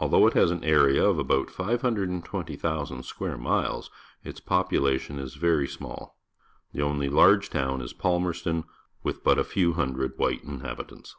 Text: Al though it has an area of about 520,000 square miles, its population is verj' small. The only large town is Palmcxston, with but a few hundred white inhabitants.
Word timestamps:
Al 0.00 0.08
though 0.08 0.26
it 0.26 0.32
has 0.32 0.50
an 0.50 0.64
area 0.64 1.04
of 1.04 1.18
about 1.18 1.50
520,000 1.50 3.02
square 3.02 3.36
miles, 3.36 3.90
its 4.24 4.40
population 4.40 5.18
is 5.18 5.36
verj' 5.36 5.68
small. 5.68 6.16
The 6.72 6.80
only 6.80 7.10
large 7.10 7.50
town 7.50 7.82
is 7.82 7.92
Palmcxston, 7.92 8.64
with 9.02 9.22
but 9.22 9.38
a 9.38 9.44
few 9.44 9.74
hundred 9.74 10.16
white 10.16 10.42
inhabitants. 10.44 11.14